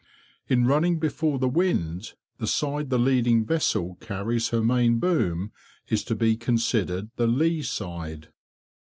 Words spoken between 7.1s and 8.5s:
the lee side.